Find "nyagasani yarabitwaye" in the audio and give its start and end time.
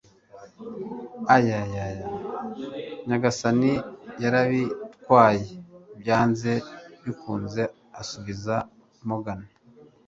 3.07-5.47